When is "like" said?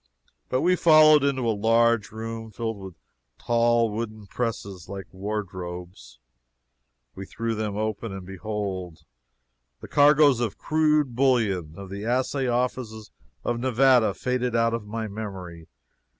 4.89-5.05